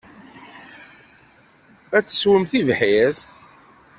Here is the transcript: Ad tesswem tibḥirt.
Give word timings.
Ad 1.97 2.03
tesswem 2.05 2.43
tibḥirt. 2.51 3.19